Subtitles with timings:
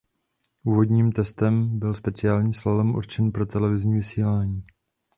[0.63, 4.63] Úvodním testem byl speciální slalom určený pro televizní vysílání.